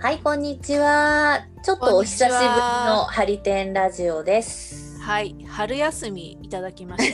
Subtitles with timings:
[0.00, 1.44] はい、こんにちは。
[1.64, 4.96] ちょっとお久しぶりのハリテンラジオです。
[5.00, 7.12] はい、春休みいただきまし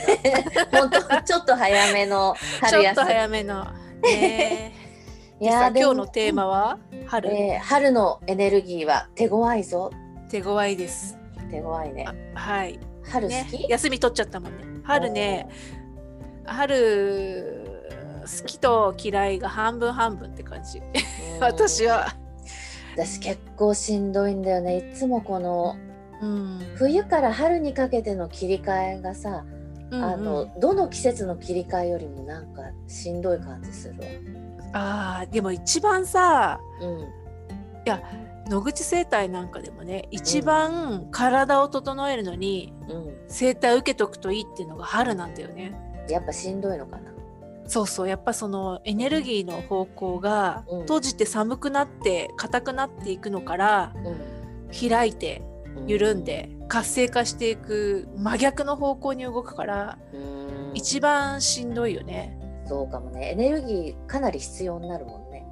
[0.68, 0.68] た。
[0.78, 3.06] 本当ちょっと早めのちょっと春休み。
[3.06, 3.64] 早めの。
[3.64, 3.70] ね
[4.04, 4.72] いえ、
[5.46, 9.90] でさでも今日のテーマは春、えー春のエネルギーは手強いぞ。
[10.28, 11.16] 手強いです。
[11.50, 12.04] 手強いね
[12.34, 12.38] あ。
[12.38, 12.78] はい。
[13.10, 14.64] 春好ねき、、休み取っちゃったもんね。
[14.84, 15.48] 春ね、
[16.44, 17.64] 春
[18.20, 20.80] 好きと嫌いが半分半分って感じ。
[20.80, 22.14] うん 私は。
[22.94, 24.78] 私結構しんどいんだよね。
[24.78, 25.76] いつもこの
[26.22, 26.58] うん。
[26.76, 29.44] 冬から春にかけての切り替えがさ、
[29.90, 34.06] うんあのどの季節の切り替えよりもなんかしんどい感じするわ。
[34.72, 37.08] あーでも一番さうん。
[38.50, 43.16] 野口生態なんかでもね一番体を整えるのにうん。
[43.28, 45.74] 生態受けとくといいっていうのが春なんだよね。
[46.08, 47.13] やっぱしんどいのかな。
[47.66, 50.80] そうそうやっぱそのエネルギーの方向がうん。
[50.82, 54.90] 閉じて寒くなって硬くなっていくのからうん。
[54.90, 55.42] 開いて
[55.86, 60.72] 緩んで活性化していく真逆の方向に動くからうん。
[60.74, 62.38] 一番しんどいよね。
[62.66, 63.30] そうかもね。
[63.30, 65.46] エネルギーかなり必要になるもんね。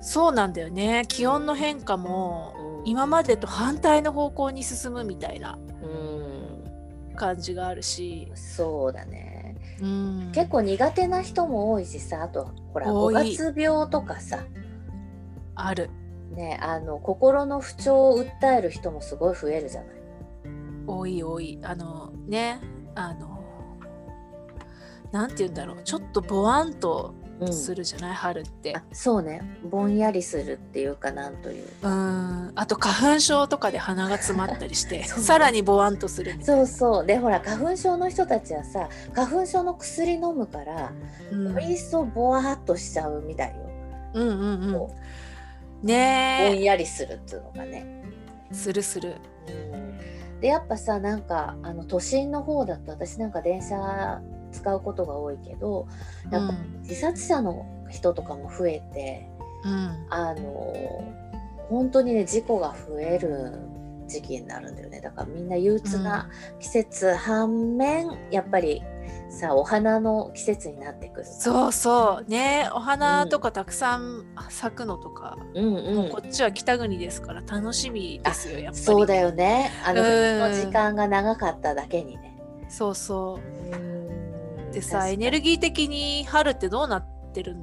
[0.00, 1.04] そうなんだよね。
[1.08, 7.14] 気温の変化も今までと反対の方向に進むみたいなうん。
[7.16, 9.37] 感じがあるし、そうだね
[9.80, 14.44] うん、結構苦手な人も多いしさあとほら五月病とかさ。
[15.54, 15.90] ある。
[16.32, 19.90] ねあの心の不調を訴える人もすごい増えるじゃない。
[20.86, 21.58] 多い多い。
[21.62, 22.60] あのね
[22.94, 23.42] あの
[25.12, 25.82] なんて言うんだろう。
[25.82, 27.17] ちょっとボワンとうん
[27.52, 28.74] するじゃない、春って。
[28.76, 29.42] あそうね。
[29.70, 32.52] ぼんやりするっていうかなんといううん。
[32.54, 37.06] あと花粉症とかで鼻が詰まったりして さらにボワンとするそうそう。
[37.06, 40.92] でほら花粉症の人たちはさ花粉症の薬飲むから
[41.32, 41.52] うん。
[41.52, 43.54] より一層ぼわっとしちゃうみたいよ、
[44.14, 44.72] うんうんうん。
[44.72, 44.94] こぼ
[45.84, 47.84] んねやりするっていうのがね。
[48.50, 49.16] えするする。
[49.48, 49.98] うん。
[50.40, 54.20] でやっぱさなんかあの都心の方だと私なんか電車
[54.52, 55.86] 使うことが多いけど
[56.30, 59.28] やっぱうん自殺者の人とかも増えて
[59.64, 60.06] うん。
[60.10, 60.74] あの
[61.68, 63.52] 本当にね事故が増える
[64.08, 65.00] 時期になるんだよね。
[65.00, 68.82] だからみんな憂鬱な季節反面、やっぱり
[69.28, 71.26] さお花の季節になってくる。
[71.26, 72.30] そうそう。
[72.30, 76.10] ねお花とかたくさん咲くのとか、うんうん。
[76.10, 78.84] こっちは北国ですから楽しみですよやっぱり。
[78.84, 79.70] そうだよね。
[79.84, 82.34] あのの時間が長かっただけにね。
[82.70, 83.38] そうそ
[83.72, 83.76] う。
[83.76, 83.97] うん
[84.78, 87.56] でさエネルギー的に春ってどうなってる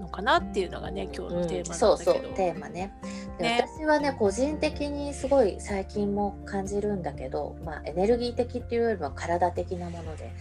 [0.00, 2.92] のかなっていうのがね今日のテーマなんだけど、テーマね。
[3.38, 10.32] 私はね個人的にすごい最近も感じるんだけど、まあ、エネルギー的っていうよりも体的なもので。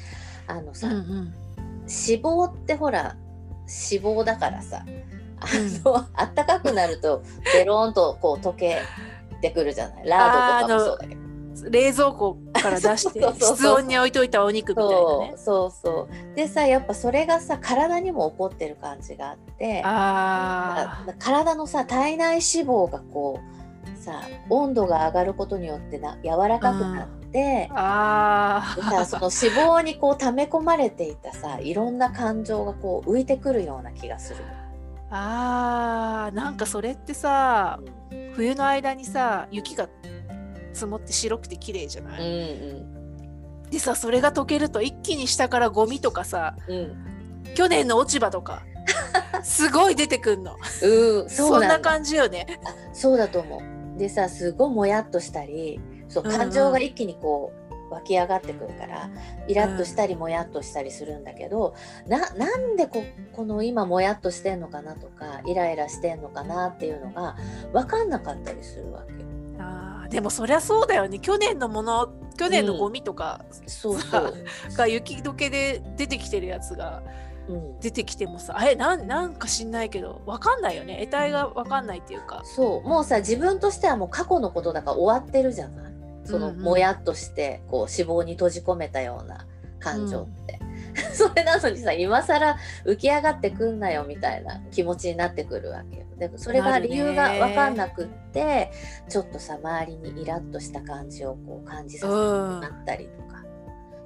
[0.48, 1.34] あのさ、うんうん。
[1.84, 3.16] 脂肪ってほら
[3.62, 4.86] 脂肪だからさ
[5.40, 5.46] あ
[5.86, 8.80] の、 あったかくなるとベローンとこう溶け
[9.42, 10.08] てくるじゃない。
[10.08, 11.22] ラードとかもそうだけど。
[11.70, 15.34] 冷蔵庫から出して室温に置いといたお肉みたいなね。
[15.38, 19.82] そうそうでさやっぱそれがさ体にも起こってる感じがあって。
[19.84, 27.76] あだ体のさ体内脂肪がこうさ温度が上がることによってな柔らかくなってでー。
[27.76, 34.44] さその脂肪にこう溜め込まれていたさいろんな感情がこう浮いてくるような気がする。
[35.10, 36.36] あー。
[36.36, 37.80] なんかそれってさ
[38.34, 39.88] 冬の間にさ雪が
[40.74, 42.86] 積もって白くて綺麗じゃなうんい、
[43.70, 46.76] でさそれが溶けると一気に下からゴミとかさうん。
[46.78, 47.12] うん
[47.56, 48.64] 去年の落ち葉とか
[49.44, 50.56] すごい出てくんの。
[50.84, 52.46] うんそんな感じよね。
[52.64, 53.62] あそうだと思
[53.96, 54.00] う。
[54.00, 56.38] でさすごいもやっとしたりそううんうん。
[56.38, 57.52] 感情が一気にこ
[57.90, 59.10] う湧き上がってくるから
[59.48, 61.76] イラッとしたりもやっとしたりするんだけど、
[62.08, 63.04] ななんでこ
[63.34, 67.36] この今もやっとしてんのかなとかイライラしてんのかなっていうのが
[67.74, 69.20] 分かんなかったりするわけよ。
[69.60, 71.18] あーでもそりゃそうだよね。
[71.20, 74.34] 去年のもの去年のゴミとかそうそう。
[74.78, 77.02] が雪解けで出てきてるやつが
[77.50, 81.00] うん、出てきてもさえなんなんか知んないけどわかんないよね。
[81.02, 82.44] 得体がわかんないっていうか。
[82.46, 82.88] そう。
[82.88, 85.94] もうさ自分としてはもう過去のことだから終わってるじゃない？
[86.24, 86.62] そのうんうん。
[86.62, 89.48] もやっとしてこう脂肪に閉じ込めたような
[89.80, 90.60] 感情って、
[91.14, 96.06] それなのにさ今更浮き上がってくんなよみたいな気持ちになってくるわけよ。
[96.18, 98.72] でそれが理由が分かんなくって
[99.10, 103.42] ちょっとさ周りにイラッとした感じをこう感じさせてなったりとか。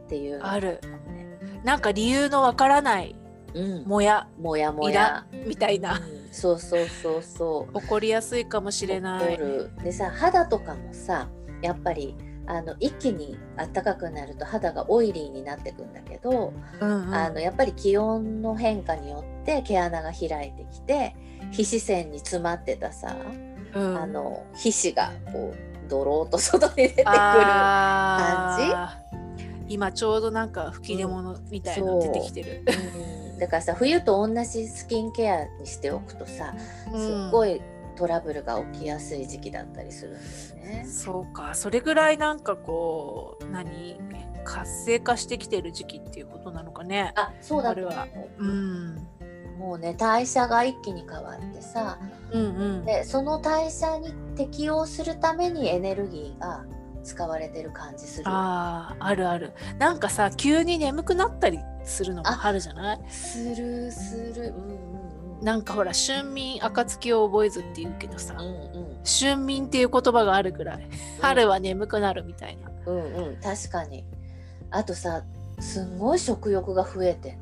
[0.06, 1.62] っていうのがあるね。
[1.64, 3.16] なんか理由のわからない
[3.56, 3.84] うん。
[3.86, 4.28] もや。
[4.38, 6.00] もやもイやラみたいな。
[6.00, 6.28] うん。
[6.32, 7.74] そうそうそうそう。
[7.82, 9.40] 起こりやすいかもしれない。
[9.84, 11.30] でさ肌とかもさ
[11.62, 12.16] やっぱり
[12.48, 17.14] あの一気に暖かくなると肌がオイリーになってくんだけど、うんうん。
[17.14, 21.16] あのやっぱり気温の変化によって毛穴が開いてきて
[21.52, 23.16] 皮脂腺に詰まってたさ
[23.74, 23.98] うん。
[23.98, 29.06] あの皮脂がこうドローっと外に出てくるあー。
[29.68, 32.64] 今ちょうどなんか吹き出物みたいなの出てきてる。
[33.32, 33.40] うん。
[33.40, 37.62] だからさ冬と同じスキンケアにしておくとさすっごい、い
[37.96, 40.86] トラブルが起きやすい時期だったりするんだよね。
[40.86, 44.00] そうかそれぐらいなんかこう何？
[44.44, 47.14] 活性化してきてる時期っていうことなのかね。
[47.16, 47.94] あそうだと思う。
[47.94, 48.08] あ
[48.38, 49.08] うん、
[49.58, 51.98] もうね代謝が一気に変わってさ
[52.32, 52.48] うんう
[52.82, 52.86] ん。
[52.86, 56.64] でその代謝に適応するためにエネルギーが
[57.04, 58.26] 使われてる感じする。
[58.26, 59.54] よあーあるある。
[59.80, 63.00] なんかさ急に眠くなったりするのも春じゃない？
[63.10, 64.54] するする。
[64.56, 65.05] うん
[65.46, 68.98] なんかほら春眠暁を覚えずって言うけどさ、うんうん。
[69.06, 70.90] 春眠っていう言葉があるぐらい
[71.22, 73.38] 春は眠くなるみたいな、うんうん。
[73.42, 74.04] 確かに。
[74.72, 75.24] あとさ
[75.60, 77.38] すんごい食欲が増えて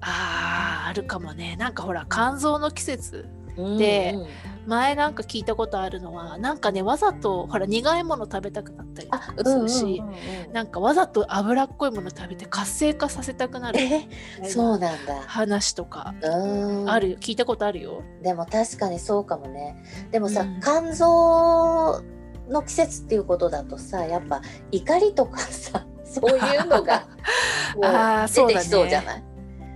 [0.00, 1.54] あーあるかもね。
[1.56, 3.28] なんかほら肝臓の季節
[3.58, 4.28] んでうんうん
[4.66, 10.08] 前なんか聞いたことあるのはなんかねわざとほら苦いもの食べたくなったりとあかうんうんするし、うん
[10.46, 10.52] うん。
[10.52, 14.08] なんかわざと脂っこいもの食べて活性化させたくなるえ
[14.48, 15.14] そうなんだ。
[15.26, 16.90] 話とかうん。
[16.90, 17.16] あるよ。
[17.18, 18.02] 聞いたことあるよ。
[18.22, 19.76] でも確かにそうかもね。
[20.10, 20.60] でもさ、うん。
[20.60, 22.02] 肝臓
[22.48, 27.06] の季節っていうことだとさやっぱ怒りとかさそういうのが
[28.28, 29.24] 出てきそうじゃない？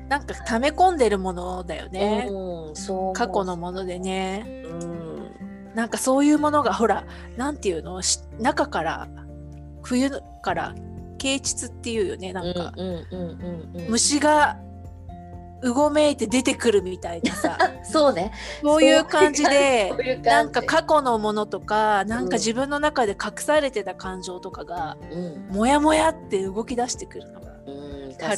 [0.08, 4.64] なんか溜め込んでるものだよね、うん、過去のものでね。
[4.64, 5.08] うん。
[5.74, 7.04] なんかそういうものがほら
[7.36, 8.00] なんていうの？
[8.02, 9.08] し中から
[9.82, 10.10] 冬
[10.42, 10.74] から
[11.18, 12.72] 啓蟄っていうよねなんか、
[13.88, 14.58] 虫が
[15.62, 17.58] うごめいて出てくるみたいなさ。
[17.82, 18.32] そうね。
[18.62, 19.92] そういう感じで
[20.24, 22.28] なんか過去のものとかなんうん。
[22.28, 28.34] か自分の中で隠されてた感情とかがうん、モヤモヤって動き出してくるのがうん、か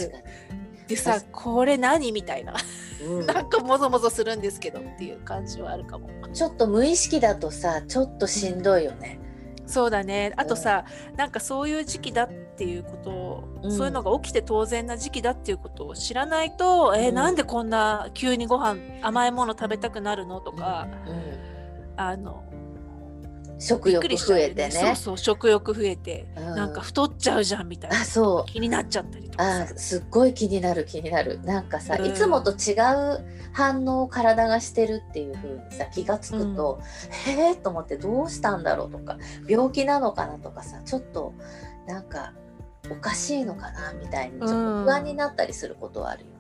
[0.90, 2.54] でさこれ何みたいな。
[3.00, 3.26] に、うん。
[3.26, 6.08] なんかもぞもぞするんですけどっていう感じはあるかも。
[6.32, 9.20] ちょっと無意識だとさちょっとしんどいよね。
[9.66, 10.32] そうだね。
[10.36, 10.84] あとさ、
[11.16, 13.72] なんかそういう時期だっていうことを、うん。
[13.72, 17.14] そういうのが起きて当然な時期だっていうことを知らないと、えーうん。
[17.14, 21.94] なんでこんな急にご飯甘いもの食べたくなるのとか、うん。
[21.96, 22.42] あの
[23.60, 24.70] 食欲増えてね。
[24.70, 26.54] そうそう食欲増えて、うん。
[26.56, 28.00] なんか太っちゃうじゃんみたいな。
[28.00, 28.50] あそう。
[28.50, 29.74] 気になっちゃったりとかさ。
[29.74, 31.40] あすっごい気になる気になる。
[31.42, 32.06] なんかさ、うん。
[32.06, 36.80] いつもと違う反応を体がしてるっていう風にさ気がつくと、
[37.26, 41.34] へえと思ってどうしたんだろうとか病気なのかなとかさちょっと
[41.86, 42.32] なんか
[42.90, 44.54] おかしいのかなみたいにちょっと
[44.84, 46.30] 不安になったりすることはあるよ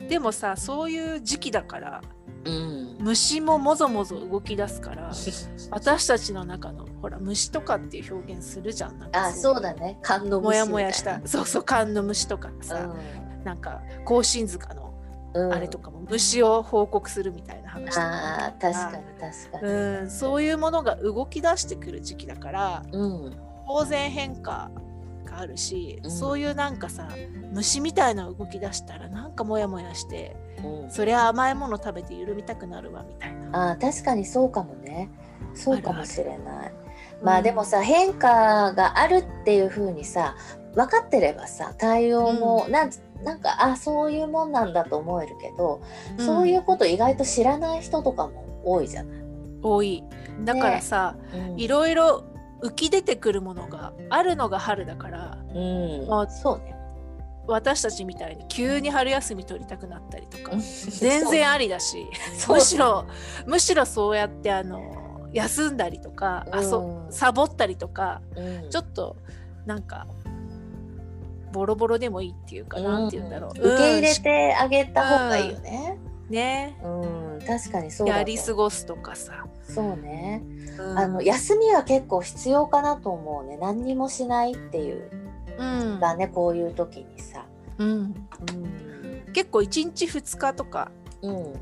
[0.00, 0.08] ね。
[0.08, 2.02] でもさそういう時期だから
[2.46, 5.10] うん、虫ももぞもぞ動き出すから
[5.70, 9.98] 私たちの中のほら虫とかっていう表現するじゃんなんかあそうだね。
[10.04, 11.20] 肝の虫もやもやした。
[11.24, 12.94] そうそう缶の虫とかさ、
[13.44, 14.86] なんか甲信塚の
[15.36, 19.72] うん、あれとかも虫を報告するみたいな話とかあー確かに確かに。
[19.72, 23.36] うんそういうものが動き出してくる時期だからうん。
[23.68, 24.70] 当然変化
[25.24, 26.10] があるし、うん。
[26.10, 27.08] そういうなんかさ
[27.52, 33.72] 虫みたいな動き出したらなんかモヤモヤしてうん、そりゃ甘いもの食べて緩みたくなるわみたいな。
[33.72, 35.10] あー確かにそうかもね。
[35.54, 36.72] そうかもしれない。
[37.22, 40.36] まうんあでもさ変化があるっていう風にさ
[40.74, 42.90] 分かってればさ対応も、なん
[43.24, 45.80] なんかあそういうもんなんだと思えるけど、
[46.18, 49.22] そういうこと意外と知らない人とかも多いじゃない。
[49.62, 50.04] 多い。
[50.44, 51.58] だからさ、うん。
[51.58, 52.24] いろいろ
[52.62, 56.06] 浮き出てくるものがあるのが春だからうん。
[56.08, 56.75] まあそうね。
[57.48, 62.06] 私たちみたいに急に春休み取りたくなったりとか全全然ありだし
[62.38, 62.56] そう。
[62.56, 63.04] むしろ
[63.46, 67.12] むしろそうやってあの休んだりとか、あそうん。
[67.12, 68.70] サボったりとかうん。
[68.70, 69.16] ちょっと
[69.66, 70.06] なんか
[71.52, 73.50] ボロボロでもいいっていうか、なんて言うんだろう。
[73.50, 75.98] 受け入れうんてあげた方がいいよね。
[76.28, 76.78] ね。
[76.82, 78.08] うん、確かにそう。
[78.08, 80.42] やり過ごすとかさ、そうね。
[80.78, 80.98] うん。
[80.98, 83.56] あの休みは結構必要かなと思うね。
[83.56, 85.10] 何にもしないっていう
[85.58, 87.46] うんだね、こういう時にさ。
[87.78, 88.02] うん、う
[89.28, 89.32] ん。
[89.32, 90.90] 結構1日2日とか
[91.22, 91.54] うん。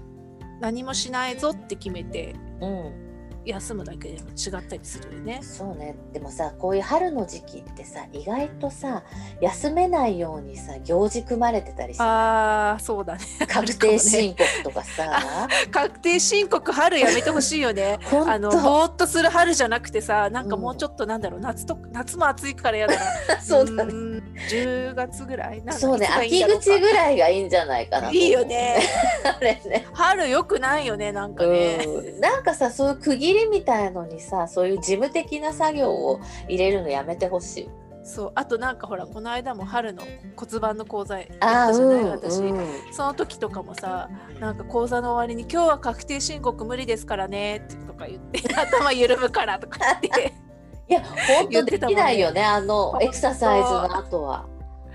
[0.60, 3.13] 何もしないぞって決めてうん。
[3.44, 5.40] 休むだけでも違ったりするよね。
[5.42, 5.96] そうね。
[6.12, 9.02] でもさ、こういう春の時期ってさ、意外とさ、
[9.40, 11.94] 休めないようにさ、行事組まれてたり。
[11.98, 13.20] ああそうだね。
[13.48, 15.48] 確定申告とかさ。
[15.70, 17.98] 確定申告春やめてほしいよね。
[18.26, 18.58] あのと。
[18.58, 23.92] ぼーっとする春じゃなくてさなんかもうちょっとなんだろう、夏と夏も暑いからやだな そうだね。
[24.32, 26.06] ね10月ぐらいなそうね。
[26.06, 28.10] 秋口ぐらいがいいんじゃないかな。
[28.10, 28.78] いいよね。
[29.24, 29.86] あれね。
[29.92, 37.70] 春よくないよねなんかね、うん、なんかさそういう区切りみたいのにさそういう事務的な作業を入れるのやめてほしい。
[38.04, 40.02] そうあとなんかほらこの間も春の
[40.36, 50.34] 骨盤の講座やっああたじゃない、うん私、うんその時とかもさなんか講座の終わりに「今日は確定申告無理ですからね」とか言って「頭緩むから」とか言って
[50.88, 54.46] いや本当できないよねあのエクササイズの後は。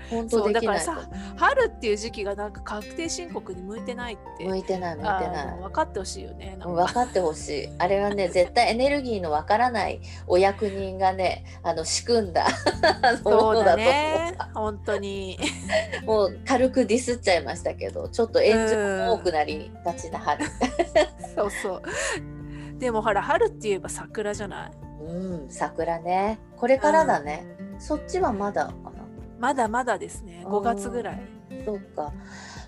[0.08, 5.46] 本当できないだから春っていう時期がなんか確定申告に向いてないって向いてない向いてあない。
[5.46, 7.68] の分かってほしいよね分かってほしい。
[7.78, 12.48] あれはね 絶対エネルギーのわからないお役人がねあの仕組んだ。
[13.22, 14.34] そうだとね。
[14.52, 15.38] 本当に。
[16.04, 20.44] もう軽くディスっちゃいましたけどちょっと炎上も多くなりがちな春。
[21.36, 21.82] そうそう。
[22.80, 24.70] でもほら春って言えば桜じゃない？
[25.10, 25.50] うん。
[25.50, 26.38] 桜ね。
[26.56, 27.44] これからだね、
[27.78, 28.90] そっちはまだかな。
[29.38, 30.44] まだまだですね。
[30.46, 31.22] 5月ぐらい、
[31.64, 32.12] そうか。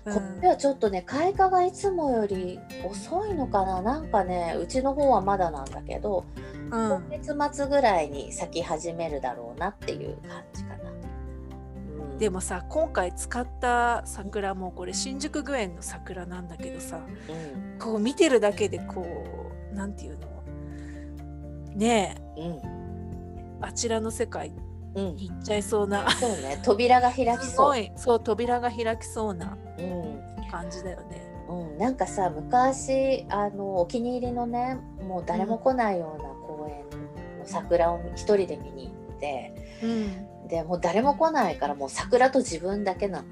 [0.05, 0.13] うん。
[0.13, 3.81] こっちはちょっとね開花がいつもより遅いのかな。
[3.81, 6.69] なんかねうちの方はまだなんだけど、うん。
[6.69, 10.91] 今月末ぐらいに咲き始めるだろうなっていう感じかな。
[10.91, 12.17] うん。
[12.17, 17.79] でもさ今回使った桜もこれ新宿御苑の桜なんだけどさうん。
[17.79, 19.05] こう見てるだけでこ
[19.71, 20.32] うなんていうの？
[21.75, 22.41] ねえ。
[22.41, 22.61] うん。
[23.61, 24.51] あちらの世界
[24.95, 26.09] うん、に行っちゃいそうな。
[26.11, 26.59] そうね。
[26.63, 27.65] 扉が開きすそう。
[27.67, 27.91] ごい。
[27.95, 30.49] そう扉が開きそうなうん。
[30.51, 31.21] 感じだよね。
[31.49, 39.53] うん、なんかさ昔あのお気に入りのねもう誰も来ないような公園の桜を一人で見に行って
[39.83, 40.47] うん。
[40.47, 43.25] でもう誰も来ないからもう桜と自分だけなの。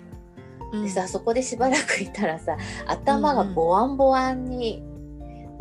[0.74, 0.84] うん。
[0.84, 2.58] でさそこでしばらくいたらさ
[2.88, 4.84] 頭がボワンボワンに、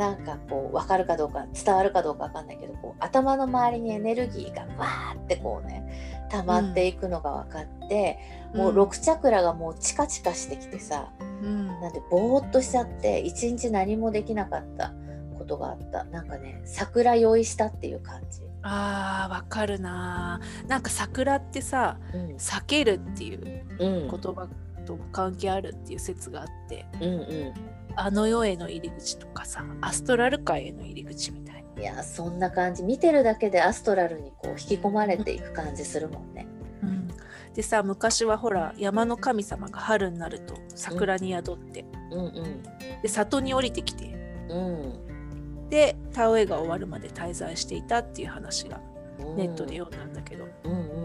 [0.00, 8.18] なんかこう分かるかどうか伝わるかどうか分かんないけどこう頭の周りにエネルギーがわーってこうね溜まっていくのが分かって、
[8.54, 11.66] もう6チャクラがもうチカチカしてきてさうん。
[11.66, 14.94] なんでぼーっとしちゃって一日何もできなかった
[15.36, 16.04] ことがあった。
[16.04, 18.40] なんかね桜酔いしたっていう感じ。
[18.62, 20.40] あーわかるな。
[20.66, 22.36] なんか桜ってさうん。
[22.36, 24.08] 避けるっていううん。
[24.08, 24.48] 言葉
[24.86, 26.86] と関係あるっていう説があって。
[26.94, 31.82] うんうんあの世への入り口とかさアストラル界への入り口みたいな。
[31.82, 32.82] いやそんな感じ。
[32.82, 36.46] 見てるだけでアストラルにこう引き込まれていく感じするもんね。
[36.82, 37.08] うん、
[37.54, 42.62] でさ昔はほら山の神様が春になると桜に宿って、うんうん。
[43.02, 44.14] で里に降りてきて。
[44.48, 45.68] うん。
[45.70, 48.80] で田植えが終わるまで滞在していたっていう話が
[49.20, 50.99] うんネットで読んだんだけど、うんうん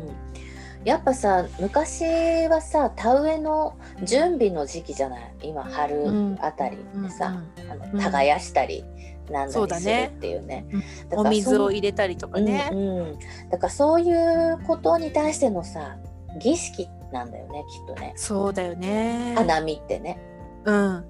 [0.86, 2.04] やっぱさ昔
[2.48, 5.34] はさ田植えの準備の時期じゃない？
[5.42, 6.38] 今春うん。
[6.40, 8.00] あたりでさ、うんあのうん。
[8.00, 8.86] 耕したり
[9.32, 9.84] なんそうだね。
[9.86, 10.66] だりするっていうね。
[10.72, 10.80] うん。
[10.80, 15.98] だからお水を入れたりとかね、うんうん、だからそういうことに対してのさ
[16.40, 18.14] 儀式なんだよねきっとね。
[18.16, 19.34] そうだよね。
[19.36, 20.20] 花見ってね。
[20.66, 21.04] うん。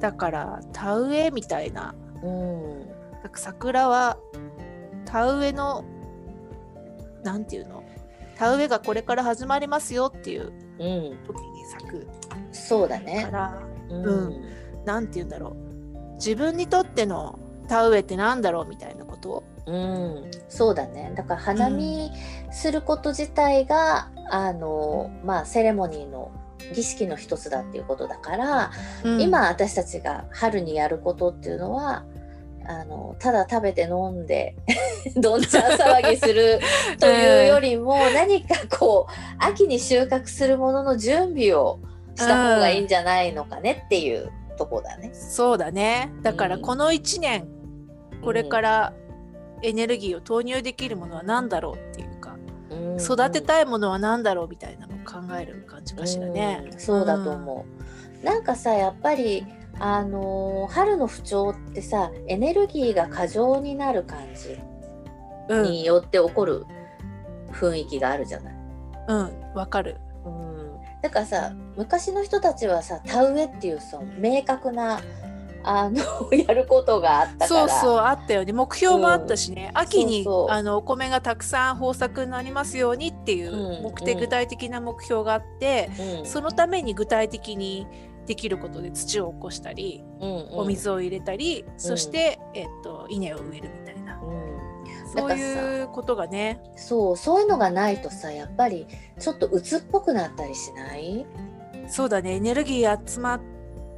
[0.00, 1.94] だから田植えみたいな。
[2.24, 2.80] うん。
[3.22, 4.18] なんか桜は
[5.04, 5.84] 田植えの
[7.22, 7.81] なんていうの？
[8.42, 13.28] 田植えがこれから始まりますよっていううん、時に咲くかそうだね。
[13.30, 13.56] ら
[13.88, 14.04] うん。
[14.04, 14.84] うん。
[14.84, 16.14] なんて言うんだろう。
[16.14, 19.44] 自分にとっての田植えってなんだろうみたいなことを。
[19.66, 21.12] うん、そうだね。
[21.14, 22.10] だから花見
[22.50, 26.32] すること自体が、あのまあセレモニーの
[26.74, 28.72] 儀式の一つだっていうことだから、
[29.20, 32.04] 今私たちが春にやることっていうのは
[32.66, 34.54] あのただ食べて飲んで
[35.16, 36.60] どんちゃん騒ぎする
[37.00, 41.80] というよりも、何かこう秋に収穫するものの準備を
[42.14, 45.10] した方がいいんじゃないのかねっていうとこだね。
[45.12, 47.48] そうだねだからうんこの1年
[48.22, 48.92] これから
[49.62, 52.36] エネルギーを投入できるものは何だろうっていうか
[52.70, 56.68] うん育てたいものは何だろうみたいなのを考える感じかしらね。
[56.72, 57.66] うんそうだと思
[58.22, 58.24] う。
[58.24, 59.44] なんかさやっぱり
[59.78, 64.58] あのー春の不調ってさエネルギーが過剰になる感じ
[65.48, 65.62] うん。
[65.64, 66.64] によって起こる
[67.50, 68.54] 雰囲気があるじゃない？
[69.08, 69.96] うんわかる。
[70.24, 70.70] うん、
[71.02, 75.00] だからさ昔の人たちはさ田植えっていうさ明確な
[75.64, 76.00] あの
[76.32, 77.46] やることがあったから。
[77.48, 78.52] そうそうあったよね。
[78.52, 80.56] 目標もあったしね、秋にそうそう。
[80.56, 83.82] あのお米がたくさん豊作になりますようにっていううん。
[83.84, 86.26] 目的、うん具体的な目標があって、うん。
[86.26, 87.86] そのために具体的に
[88.26, 90.48] できることで土を起こしたり、うんうん。
[90.58, 94.42] お水を入れたりそして、えっと、稲を植えるみたいな、うん。
[95.14, 96.62] そういうことがね。
[96.76, 98.86] そうそういうのがないとさやっぱり
[99.18, 101.26] ちょっと鬱っぽくなったりしない？
[101.88, 102.36] そうだね。
[102.36, 103.40] エネルギー集まっ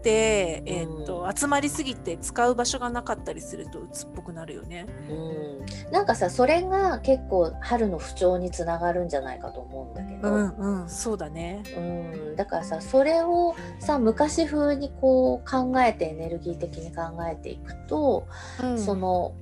[0.05, 4.87] て、えっと集まりすぎて使う場所がなかったりすると鬱っぽくなるよね。
[5.09, 11.63] うん、なんかさそれが結構春の不調につながるんじゃないかと思うんだけど、うんうんそうだね。
[11.77, 18.29] うん、だからさそれをさ昔風にこう考えてエネルギー的に考えていくと、
[18.63, 18.79] うん。
[18.79, 19.35] その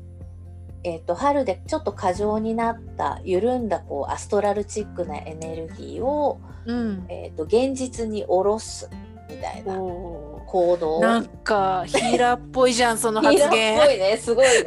[0.85, 8.91] えー、と春でちょっと過剰になった緩んだこうアストラルチックなエネルギーを、うん、えー、と現実に下ろす
[9.37, 9.75] みたいな。
[9.75, 11.01] 行動。
[11.01, 13.79] なんかヒーラーっぽいじゃんその発言。
[13.79, 14.65] ぽいねすごいね。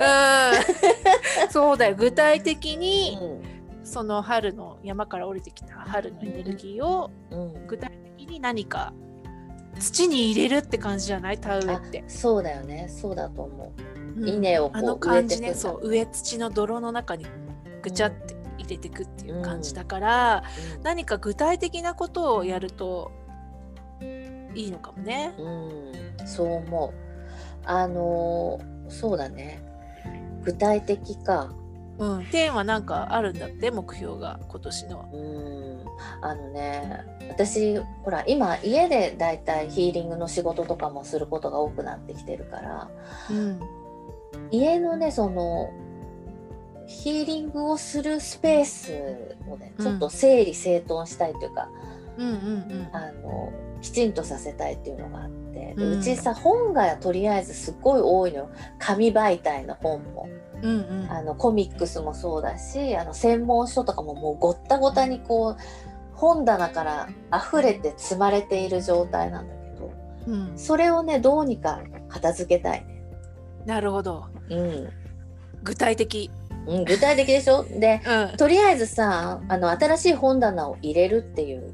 [1.44, 1.96] うん、 そうだよ。
[1.96, 3.56] 具体的にうん。
[3.84, 7.68] その春の山から降りてきた春のエネルギーをうん。
[7.68, 8.94] 具体的に何か
[9.80, 11.38] 土に入れるって感じじゃない？
[11.38, 12.04] 田植えって。
[12.08, 12.88] そうだよね。
[12.90, 13.74] そうだと思
[14.18, 14.20] う。
[14.22, 14.28] うん。
[14.28, 15.54] 稲をこうあの感じね。
[15.54, 15.88] そう。
[15.88, 17.28] 植え土の泥の中に
[17.84, 20.44] ぐちゃって入れてくっていう感じだから、
[20.78, 20.84] うん。
[20.84, 23.12] 何か具体的なことをやると
[24.56, 25.34] いいのかもね。
[25.38, 26.94] うん、そう思う。
[27.66, 29.62] あのーそうだね。
[30.44, 31.52] 具体的か。
[31.98, 35.10] うん、テーマなんかあるんだって目標が今年の。
[35.14, 42.90] うん、あのね、私ほら今家でだいたいヒーリングの仕事とかもすることが多くなってきてるから、
[43.30, 43.60] うん
[44.52, 45.72] 家のねその
[46.86, 51.70] ヒーリングをするスペースをね、ちょっと整理整頓したいというか、
[52.18, 53.54] うんうんあの
[53.86, 56.00] きちんとさせたいっていうのがあって、でうん。
[56.00, 58.50] うちさ本がとりあえずすっごい多いのよ。
[58.80, 60.28] 紙媒体の本も。
[60.62, 61.04] うんうん。
[61.04, 65.58] うんあのコミックスもそうだしあの専門書とかももうごったごたにこう
[66.14, 69.92] 本棚から溢れて積まれている状態なんだけど
[70.28, 70.58] うん。
[70.58, 73.04] それをねどうにか片付けたいね。
[73.68, 74.26] なるほど。
[74.50, 74.90] うん。
[75.64, 76.32] 具体的。
[76.68, 77.64] うん、具体的でしょ？
[77.64, 78.02] で
[78.32, 78.38] うん。
[78.38, 81.72] とりあえずさあの新しい本棚を入れるっていう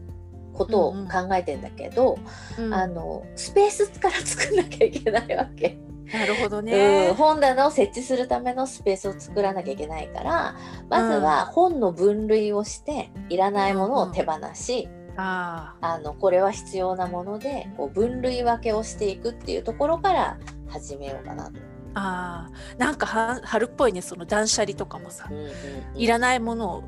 [0.65, 1.08] ことをうんうん。
[1.08, 2.18] 考えてんだけど、
[2.58, 2.74] うん。
[2.74, 5.77] あのスペースから作んなきゃいけないわけ、
[6.13, 7.13] なるほどうん、ね。
[7.18, 10.56] 本棚を設置するためのスペースを作らなきゃいけないから
[10.89, 14.88] まずは本の分類をしていらないものを手放し、
[15.18, 20.38] ああのこれは必要なものでこう分類分けをしていくっていうところから
[20.70, 21.60] 始めようかなと。
[21.94, 25.27] あああなんかは春っぽいねその断捨離とかもさ。
[25.30, 25.51] うんうんうん。
[25.96, 26.84] いらないものを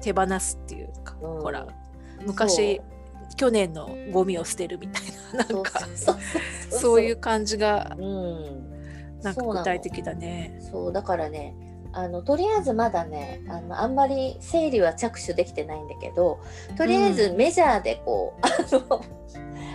[0.00, 1.40] 手放すっていうか、うん。
[1.42, 1.66] ほら。
[2.26, 2.80] 昔
[3.36, 5.80] 去年のゴミを捨てるみたいななんか
[6.70, 10.58] そういう感じがうん、なんか具体的だね。
[10.70, 11.54] そうだからね
[11.92, 16.40] あのとりあえずまだねあのあんまり整理は着手できてないんだけど
[16.76, 18.50] とりあえずメジャーでこう、あ
[18.90, 19.04] の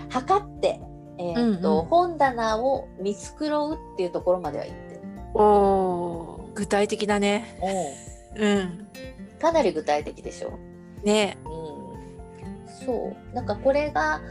[0.09, 0.79] 測って、
[1.17, 1.85] えーっとうんうん。
[1.85, 5.01] 本棚を見繕うっていうところまでは行ってる、
[5.33, 7.57] おー具体的だね。
[8.35, 8.87] うん。
[9.39, 10.59] かなり具体的でしょ、
[11.03, 11.37] ね。
[11.45, 11.51] うん、
[12.85, 14.21] そうなんかこれが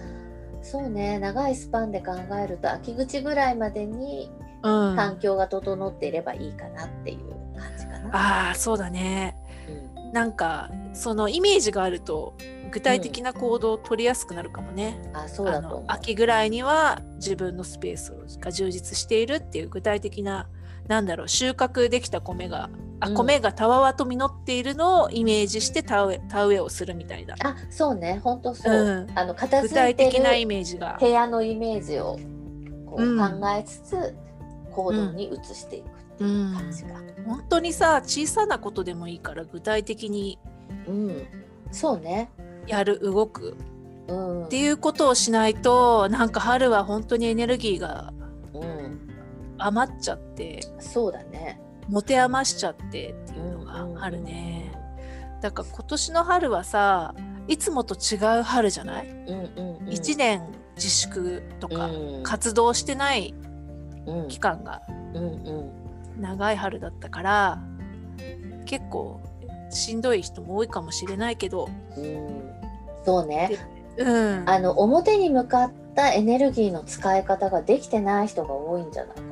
[0.63, 2.13] そうね長いスパンで考
[2.43, 4.31] えると秋口ぐらいまでに
[4.63, 4.97] うん。
[4.97, 7.19] 環境が整っていればいいかなっていう
[7.59, 8.47] 感じかな。
[8.47, 9.37] ああそうだね。
[9.69, 12.35] うんなんかそのイメージがあると
[12.71, 15.01] 具体的な行動を取りやすくなるかもね。
[15.15, 15.81] あそうあだと思う。
[15.85, 20.49] の秋ぐらいには自分のスペースが充実しているっていう具体的な
[20.87, 22.69] なんだろう収穫できた米が
[23.03, 23.15] あ、うん。
[23.15, 28.21] 米がたわわと実っているのをイメージして田植え田植えをするみたいな、あそうね。
[28.23, 30.97] 本当そう、うん、あの片具付いて体的なイるメージが。
[31.01, 32.19] 部屋のイメージを
[32.87, 33.41] こううん。
[33.41, 34.15] 考えつつ
[34.71, 35.89] 行動に移していくっ
[36.19, 36.95] ていう感じが、
[37.27, 40.39] 本当にさ小さなことでもいいから具体的に
[40.87, 41.27] うん。
[41.71, 42.31] そうね、
[42.67, 43.57] やる動く
[44.09, 48.13] うん、っていうことをしないとなんか春は本当にエネルギーが
[48.53, 49.09] うん、
[49.59, 50.61] 余っちゃって。
[50.79, 51.61] そうだね
[51.93, 54.73] 持て余しちゃってっていうのがあるね。
[55.43, 57.15] だから今年の春はさ
[57.47, 60.43] いつもと違う春じゃない、うんうんうん、1年
[60.77, 62.23] 自粛とか、うん。
[62.23, 63.35] 活動してない
[64.07, 64.29] うん。
[64.29, 64.81] 期間が
[66.19, 67.63] 長い春だったから
[68.65, 69.21] 結構
[69.71, 72.51] しんどい人も多いかもしれないけど、うん。
[73.05, 73.51] そうね。
[73.99, 79.17] うん、あの表に向かったエネルギーの使い方ができてない人が多いんじゃない？
[79.17, 79.32] かな。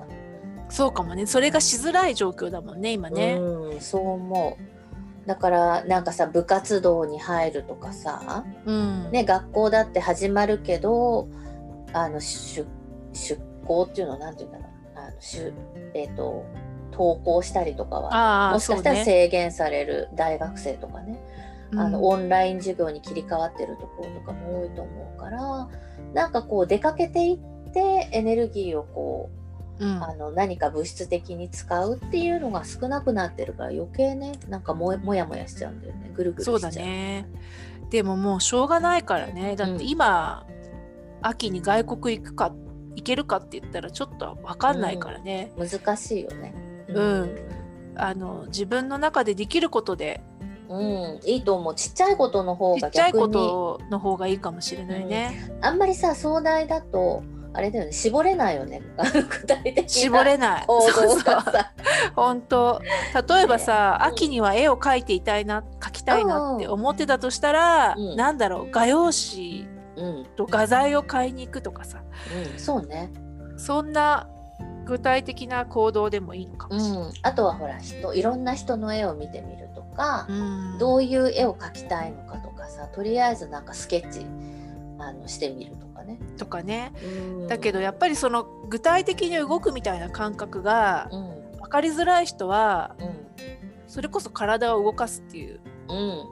[0.70, 1.26] そうかもね。
[1.26, 3.34] それがしづらい状況だもんね今ね。
[3.34, 5.26] うん、そう思う。
[5.26, 9.10] だからなんかさ部活動に入るとかさ、うん。
[9.10, 11.28] ね、学校だって始まるけど
[11.92, 12.66] あの出
[13.12, 14.98] 出校っていうのはなんて言うんだろう。
[14.98, 15.52] あのしゅ、
[15.94, 16.44] えー、と
[16.92, 21.20] 登校したりとかはああもしかしたら制限される大学生とかね。
[21.76, 25.68] あのうんオンライン授業に切り替わってるところとかも多いと思うから
[26.14, 29.39] なんかこう出かけていってエネルギーをこう
[29.80, 30.02] うん。
[30.02, 36.12] あの何か物質的に使うっていうのが少なくなってるから余計ねなんかももやもやしちゃうんだよね。
[36.14, 37.26] ぐるぐるしちゃそううだね。
[37.90, 39.56] でももうしょうがないからね。
[39.56, 40.46] だって今、
[41.22, 42.54] 秋に外国行くか
[42.94, 46.54] 行けるかって言ったらちょっと分かんないからね、難しいよね。
[46.88, 47.36] うん。
[47.96, 50.22] あの自分の中でできることで。
[50.68, 51.74] うん、いいと思う。
[51.74, 55.50] ちっちゃいことの方ちっちゃいが逆にことの方がいいかもしれないね。
[55.62, 57.92] あんまりさ壮大だとあれだよね。
[57.92, 58.80] 絞れないよね。
[59.86, 60.64] 絞れない。
[60.66, 61.20] そうそう。
[62.14, 62.80] 本当。
[63.28, 68.16] 例えばさ、秋には絵を描いていたいな描きたいなって思ってたとしたら、うん。
[68.16, 68.70] なんだろう。
[68.70, 72.02] 画用紙うん、と画材を買いに行くとかさ。
[72.52, 73.12] うん、そうね、
[73.56, 74.28] そんな
[74.86, 77.08] 具体的な行動でもいいのかうもしれない。
[77.08, 80.78] ん、あとはほら人いろんな人の絵を見てみるとか、うん。
[80.78, 84.26] どういう絵を描きたいのかとかさとりあえずなんかスケッチ
[84.98, 86.18] あのしてみるとかね。
[86.38, 87.06] とかねう
[87.44, 93.26] んだけどやっぱりその具体的に動くみたいな感覚がうん分かりづらい人はうん
[93.86, 96.24] それこそ体を動かすっていううん、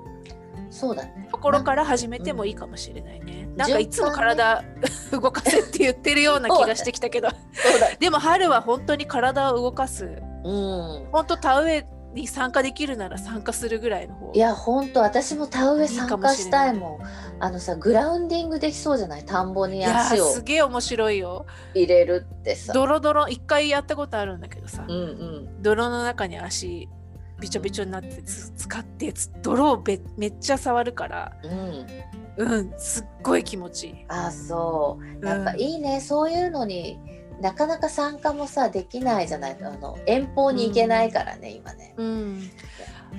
[0.70, 1.28] そうだね。
[1.30, 3.48] ところから始めてもいいかもしれないね。
[3.56, 4.64] なんかいつも順番ね体
[5.10, 7.28] 動かせって言ってるような気がしてきたけど。
[7.98, 11.08] でも春は本当に体を動かすうん。
[11.10, 11.86] 本当田植え
[12.18, 16.98] に参加できるなら参加するぐらいの方いや本当私も田植え参加もしたいもん。
[17.40, 19.24] あのさグラウンディングできそうじゃない？
[19.24, 21.46] 田んぼにいや足をーすげえ面白いよ。
[21.74, 22.72] 入れるってさ。
[22.72, 25.02] ドロドロ一回やったことあるんだけどさ、うんう
[25.48, 25.62] ん。
[25.62, 26.88] 泥の中に足
[27.40, 31.86] びちょびちょになってつ使ってつ泥をべめっちゃ触るからうん。
[32.38, 34.04] うんすっごい気持ちいい。
[34.08, 35.26] あそう。
[35.26, 36.98] やっぱうんいいね、そういうのに
[37.40, 39.56] なかなか参加もさできないじゃない。
[39.62, 41.94] あの遠方に行けないからね、今ね。
[41.96, 42.50] うん、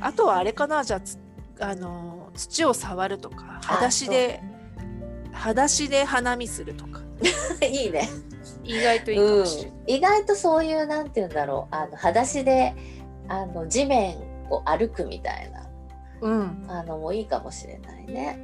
[0.01, 1.17] あとはあれかなじゃあつ
[1.59, 4.41] あの土を触るとか裸足で
[5.31, 7.01] 裸足で花見するとか。
[7.65, 8.09] いいね。
[8.63, 11.75] 意外といいかうんもしれない。、意外とそういうなんて言うんだろう。
[11.75, 12.75] あの裸足で
[13.27, 14.17] あの地面
[14.49, 15.69] を歩くみたいな。
[16.21, 16.65] うん。
[16.67, 18.37] あのもいいかもしれないね。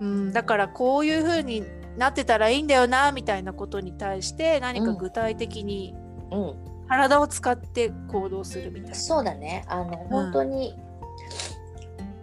[0.00, 1.64] うん、だからこういう風に
[1.98, 5.94] なってたらいいんだよなみたいなことに対して何か具体的に
[6.30, 8.94] うん、体を使って行動するみたいな。
[8.94, 9.64] そうだね。
[9.68, 10.74] あの本当に、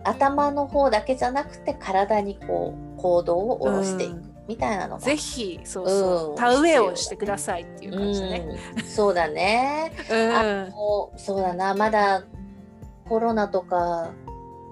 [0.03, 4.35] 頭の方だけじゃなくて体にこう行動を下ろしていくうん。
[4.47, 6.35] みたいなのが、ぜひそうそう、うん。
[6.35, 8.47] 田植えをしてくださいっていう感じだね。
[8.77, 9.91] うん、そうだね。
[10.11, 10.71] うん。
[10.71, 11.73] もうそうだな。
[11.73, 12.23] まだ
[13.09, 14.11] コロナとか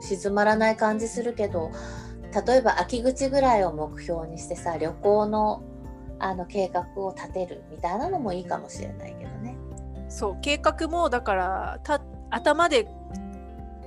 [0.01, 1.71] 静まらない感じするけど
[2.41, 5.63] 例えば秋口ぐらいを目標にしてさ旅行の
[6.19, 9.57] あの計画を立てるみたいなのもいいかもしれないけどね。
[10.07, 12.87] そう計画もだからた頭で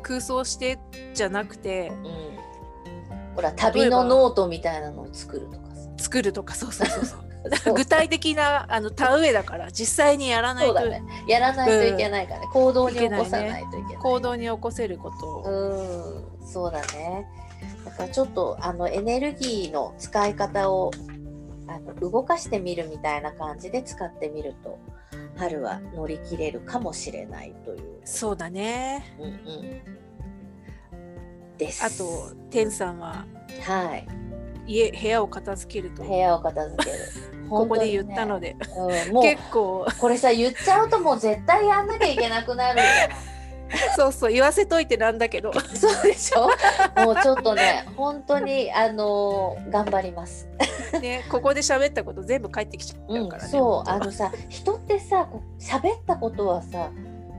[0.03, 0.79] 空想して
[1.15, 5.89] じゃなくてうん、ほら旅のノートみたいなのを作るとかさ。
[5.99, 7.27] 作るとかそうそうそうそう
[7.75, 11.03] 具体的なあの田植えだから実際にやらないと、ね。
[11.29, 12.47] やらないといけないからね。
[12.53, 13.97] 行動に起こさないといけない。
[13.97, 17.27] 行動に起こせることを、うん、そうだね。
[17.85, 20.91] だからちょっとあのエネルギーの使い方を
[21.69, 24.79] あの動かしてみるみたいな感じで使ってみると
[25.37, 28.01] 春は乗り切れるかもしれないという。
[28.05, 29.33] そうだねうんう
[31.53, 31.57] ん。
[31.59, 31.85] です。
[31.85, 33.27] あと天さんは
[33.63, 34.07] はい。
[34.69, 36.99] 家部屋を片付けると部屋を片付ける。
[37.49, 38.55] ここで言ったので。
[38.55, 42.87] で、うん、もう結構これさ言っちゃうともう絶対やんなきゃいけなくなるよ。
[43.97, 46.49] そうそう言わせといてなんだけど そうでしょ？
[47.05, 50.49] もうちょっとね本当にあのー頑張ります。
[51.01, 56.91] ねここで喋ったこと全部返ってきちゃううんからね、そう本当はあのさ人ってさ喋ったことはさ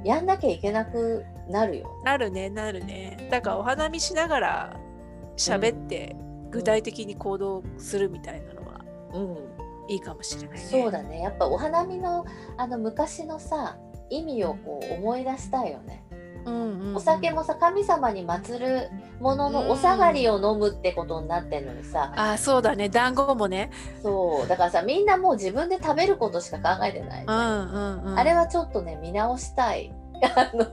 [0.04, 1.92] やんなきゃいけなくなるよ。
[2.04, 4.74] なるねなるねだからお花見しながら
[5.38, 6.16] 喋って
[6.52, 8.82] 具体的に行動するみたいなのは
[9.14, 9.38] うん、
[9.88, 10.58] いいかもしれないね。
[10.58, 12.26] そうだねやっぱお花見の
[12.58, 13.78] あの昔のさ
[14.10, 16.04] 意味をこう思い出したいよね。
[16.48, 16.96] うんうんうん。
[16.96, 22.90] お酒もさ神様に祀るもののお下がりを飲むってことになってんのにさ、あーそうだね。
[22.90, 23.70] 団子もね。
[24.02, 24.48] そう。
[24.48, 28.20] だからさみんなもう自分で食べることしか考えてない、うんうんうん。
[28.20, 29.94] あれはちょっとね見直したい。
[30.36, 30.66] あの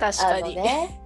[0.00, 1.00] 確かに、ね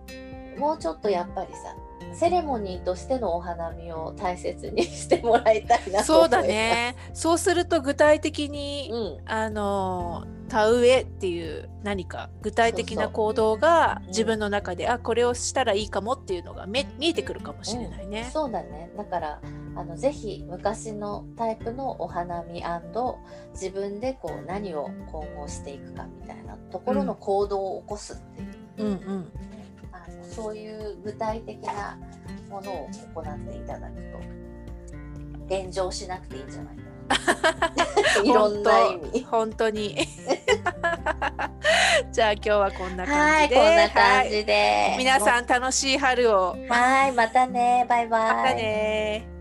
[0.59, 1.77] もうちょっとやっぱりさ
[2.15, 6.97] セレモニーとしてのお花見を大切にしてもらいたいなそうだね。
[7.15, 9.31] そうすると具体的に、うん。
[9.31, 14.09] あの田植えっていう何か具体的な行動がうん。
[14.09, 18.31] 自分の中で、あこれをしたらいいかもっていうのがめ見えてくるかもしれないね。
[18.33, 18.91] そうだね。
[18.97, 19.41] だから
[19.77, 22.63] あのぜひ昔のタイプのお花見
[23.53, 29.33] 自分でこう何を今後していくかみたいなところの行動を起こすっていう、うんうん
[30.23, 31.99] そういう具体的な
[32.49, 33.95] ものを行っていただく
[35.49, 36.89] と炎上しなくていいんじゃないかな。
[38.23, 39.25] いろんな意味。
[39.25, 39.97] 本当に。
[42.13, 43.57] じゃあ今日はこんなはい、感じで。
[43.57, 44.31] こんな感はい。
[44.31, 44.95] じで。
[44.99, 46.57] 皆さん楽しい春を。
[46.69, 48.23] はい、またね、バイバイ。
[48.35, 49.38] またね